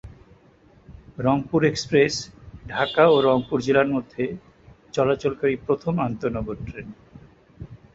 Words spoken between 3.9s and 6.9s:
মধ্যে চলাচলকারী প্রথম আন্তঃনগর ট্রেন।